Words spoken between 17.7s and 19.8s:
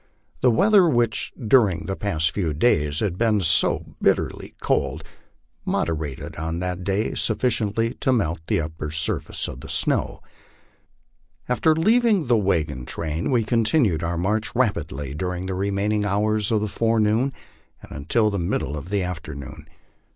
and until the middle of the afternoon.